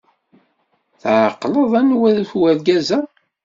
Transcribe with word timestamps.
Tɛeqleḍ 1.01 1.71
anwa-t 1.81 2.31
wergaz-a? 2.39 2.99